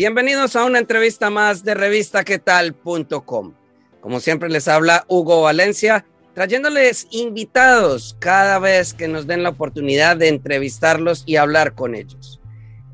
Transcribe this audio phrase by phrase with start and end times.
[0.00, 3.52] Bienvenidos a una entrevista más de revistaquetal.com.
[4.00, 10.16] Como siempre les habla Hugo Valencia, trayéndoles invitados cada vez que nos den la oportunidad
[10.16, 12.40] de entrevistarlos y hablar con ellos.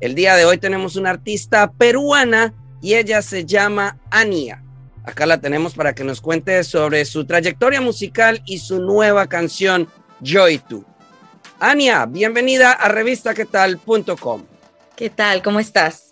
[0.01, 4.61] El día de hoy tenemos una artista peruana y ella se llama Ania.
[5.05, 9.87] Acá la tenemos para que nos cuente sobre su trayectoria musical y su nueva canción
[10.21, 10.83] Joy To.
[11.61, 14.43] Ania, bienvenida a revistaquetal.com.
[14.97, 15.41] ¿Qué tal?
[15.41, 16.06] ¿Cómo estás?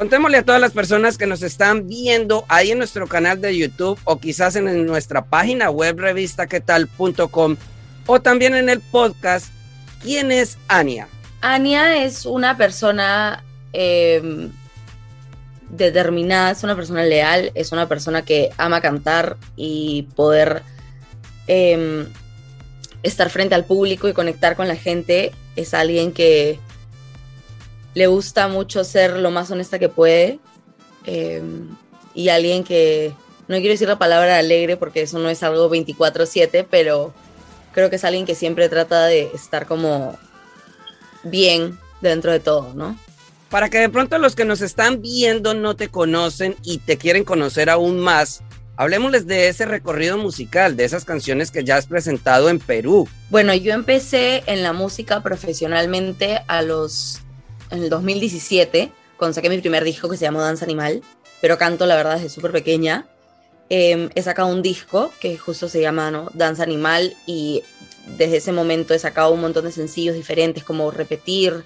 [0.00, 4.00] Contémosle a todas las personas que nos están viendo ahí en nuestro canal de YouTube
[4.04, 7.56] o quizás en nuestra página web revistaquetal.com
[8.06, 9.48] o también en el podcast,
[10.02, 11.06] ¿quién es Ania?
[11.42, 14.48] Ania es una persona eh,
[15.68, 20.62] determinada, es una persona leal, es una persona que ama cantar y poder
[21.46, 22.06] eh,
[23.02, 25.32] estar frente al público y conectar con la gente.
[25.56, 26.58] Es alguien que
[27.94, 30.38] le gusta mucho ser lo más honesta que puede
[31.04, 31.42] eh,
[32.14, 33.12] y alguien que,
[33.48, 37.12] no quiero decir la palabra alegre porque eso no es algo 24/7, pero
[37.72, 40.18] creo que es alguien que siempre trata de estar como
[41.24, 42.96] bien dentro de todo, ¿no?
[43.48, 47.24] Para que de pronto los que nos están viendo no te conocen y te quieren
[47.24, 48.42] conocer aún más,
[48.76, 53.08] hablemosles de ese recorrido musical, de esas canciones que ya has presentado en Perú.
[53.28, 57.20] Bueno, yo empecé en la música profesionalmente a los
[57.70, 61.02] en el 2017, cuando saqué mi primer disco que se llamó Danza Animal,
[61.40, 63.06] pero canto la verdad desde súper pequeña.
[63.68, 66.28] Eh, he sacado un disco que justo se llama ¿no?
[66.34, 67.62] Danza Animal y
[68.18, 71.64] desde ese momento he sacado un montón de sencillos diferentes como Repetir,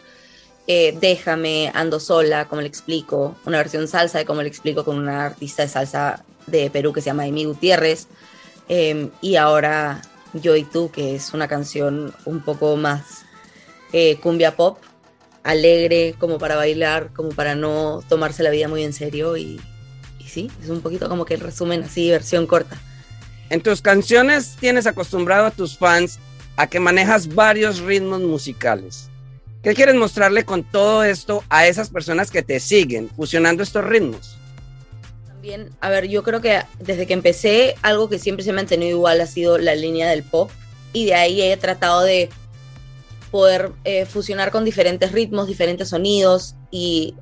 [0.66, 4.98] eh, Déjame, Ando Sola, como le explico, una versión salsa de como le explico con
[4.98, 8.06] una artista de salsa de Perú que se llama Amy Gutiérrez
[8.69, 13.25] eh, y ahora Yo y Tú, que es una canción un poco más
[13.92, 14.78] eh, cumbia pop,
[15.44, 19.60] alegre, como para bailar, como para no tomarse la vida muy en serio y,
[20.19, 22.77] y sí, es un poquito como que el resumen así, versión corta.
[23.50, 26.19] En tus canciones tienes acostumbrado a tus fans
[26.56, 29.10] a que manejas varios ritmos musicales.
[29.62, 34.37] ¿Qué quieres mostrarle con todo esto a esas personas que te siguen fusionando estos ritmos?
[35.27, 38.97] También, a ver, yo creo que desde que empecé, algo que siempre se ha mantenido
[38.97, 40.50] igual ha sido la línea del pop
[40.93, 42.31] y de ahí he tratado de
[43.34, 47.17] poder eh, fusionar con diferentes ritmos, diferentes sonidos y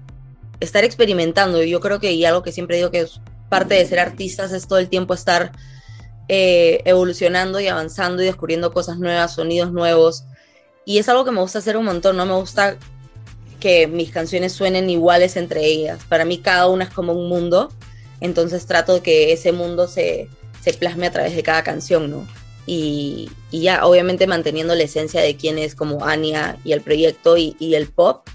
[0.61, 1.62] estar experimentando.
[1.62, 4.69] Yo creo que y algo que siempre digo que es parte de ser artistas es
[4.69, 5.53] todo el tiempo estar
[6.28, 10.25] eh, evolucionando y avanzando y descubriendo cosas nuevas, sonidos nuevos.
[10.84, 12.77] Y es algo que me gusta hacer un montón, no me gusta
[13.59, 16.00] que mis canciones suenen iguales entre ellas.
[16.11, 17.73] Para mí cada una es como un mundo,
[18.21, 20.29] entonces trato de que ese mundo se,
[20.62, 22.41] se plasme a través de cada canción, ¿no?
[22.65, 27.37] Y, y, ya obviamente manteniendo la esencia de quién es como Ania y el proyecto
[27.37, 28.28] y, y el pop,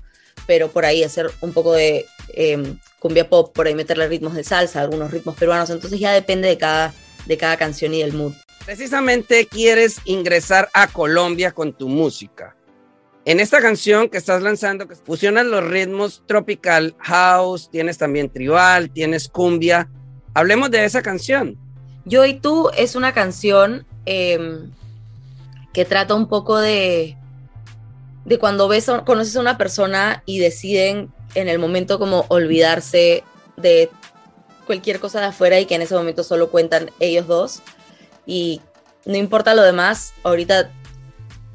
[0.46, 4.44] pero por ahí hacer un poco de eh, cumbia pop, por ahí meterle ritmos de
[4.44, 6.94] salsa, algunos ritmos peruanos, entonces ya depende de cada,
[7.26, 8.34] de cada canción y del mood.
[8.66, 12.56] Precisamente quieres ingresar a Colombia con tu música.
[13.24, 18.90] En esta canción que estás lanzando, que fusionas los ritmos tropical, house, tienes también tribal,
[18.90, 19.90] tienes cumbia.
[20.34, 21.58] Hablemos de esa canción.
[22.06, 24.40] Yo y tú es una canción eh,
[25.74, 27.18] que trata un poco de,
[28.26, 33.24] de cuando ves, conoces a una persona y deciden en el momento como olvidarse
[33.58, 33.92] de
[34.66, 37.62] cualquier cosa de afuera y que en ese momento solo cuentan ellos dos
[38.26, 38.62] y
[39.06, 40.72] no importa lo demás, ahorita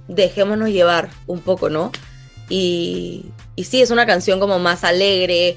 [0.08, 1.90] dejémonos llevar un poco, ¿no?
[2.48, 5.56] Y, y sí, es una canción como más alegre,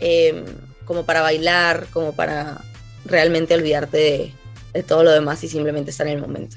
[0.00, 0.44] eh,
[0.84, 2.60] como para bailar, como para
[3.04, 4.32] realmente olvidarte de,
[4.72, 6.56] de todo lo demás y simplemente estar en el momento.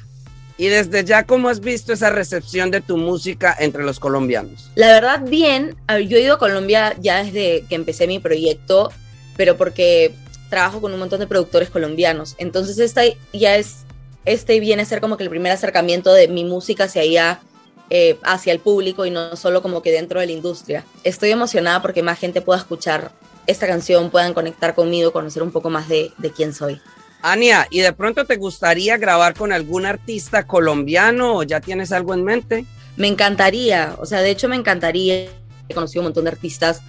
[0.57, 4.71] Y desde ya, ¿cómo has visto esa recepción de tu música entre los colombianos?
[4.75, 5.75] La verdad, bien.
[5.89, 8.91] Yo he ido a Colombia ya desde que empecé mi proyecto,
[9.35, 10.13] pero porque
[10.49, 12.35] trabajo con un montón de productores colombianos.
[12.37, 13.01] Entonces, esta
[13.33, 13.79] ya es,
[14.23, 17.41] este viene a ser como que el primer acercamiento de mi música hacia allá,
[17.89, 20.85] eh, hacia el público y no solo como que dentro de la industria.
[21.03, 23.11] Estoy emocionada porque más gente pueda escuchar
[23.45, 26.79] esta canción, puedan conectar conmigo, conocer un poco más de, de quién soy.
[27.27, 32.13] Ania, ¿y de pronto te gustaría grabar con algún artista colombiano o ya tienes algo
[32.13, 32.65] en mente?
[32.97, 35.27] Me encantaría, o sea, de hecho me encantaría.
[35.67, 36.81] He conocido un montón de artistas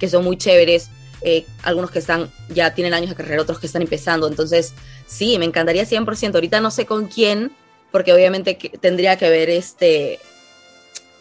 [0.00, 0.90] que son muy chéveres,
[1.22, 4.26] eh, algunos que están ya tienen años de carrera, otros que están empezando.
[4.26, 4.74] Entonces,
[5.06, 6.34] sí, me encantaría 100%.
[6.34, 7.52] Ahorita no sé con quién,
[7.92, 10.18] porque obviamente tendría que ver este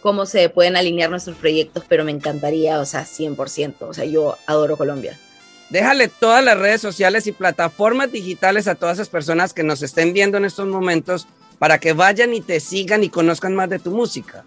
[0.01, 3.75] cómo se pueden alinear nuestros proyectos, pero me encantaría, o sea, 100%.
[3.81, 5.15] O sea, yo adoro Colombia.
[5.73, 10.13] Déjale todas las redes sociales y plataformas digitales a todas esas personas que nos estén
[10.13, 11.25] viendo en estos momentos
[11.57, 14.43] para que vayan y te sigan y conozcan más de tu música.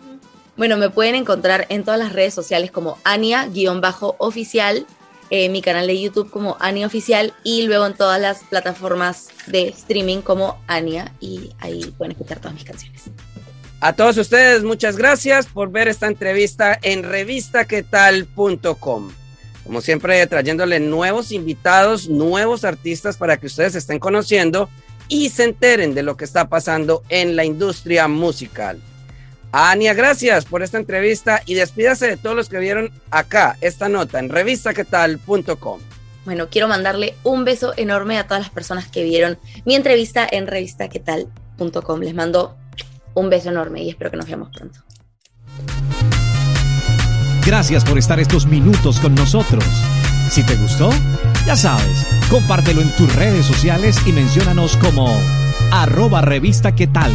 [0.56, 4.86] Bueno, me pueden encontrar en todas las redes sociales como Ania-oficial,
[5.30, 9.66] eh, mi canal de YouTube como Ania Oficial y luego en todas las plataformas de
[9.70, 13.02] streaming como Ania y ahí pueden escuchar todas mis canciones.
[13.80, 19.25] A todos ustedes, muchas gracias por ver esta entrevista en revistaquetal.com.
[19.66, 24.68] Como siempre, trayéndole nuevos invitados, nuevos artistas para que ustedes estén conociendo
[25.08, 28.80] y se enteren de lo que está pasando en la industria musical.
[29.52, 34.18] Ania, gracias por esta entrevista y despídase de todos los que vieron acá esta nota
[34.18, 35.80] en revistaquetal.com.
[36.24, 40.46] Bueno, quiero mandarle un beso enorme a todas las personas que vieron mi entrevista en
[40.46, 42.00] revistaquetal.com.
[42.00, 42.56] Les mando
[43.14, 44.85] un beso enorme y espero que nos veamos pronto.
[47.46, 49.64] Gracias por estar estos minutos con nosotros.
[50.28, 50.90] Si te gustó,
[51.46, 55.16] ya sabes, compártelo en tus redes sociales y menciónanos como
[55.70, 57.12] arroba revista tal.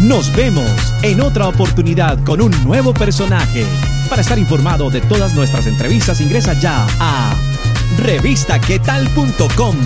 [0.00, 0.68] Nos vemos
[1.02, 3.64] en otra oportunidad con un nuevo personaje.
[4.08, 7.32] Para estar informado de todas nuestras entrevistas, ingresa ya a
[7.96, 9.76] revistaquetal.com.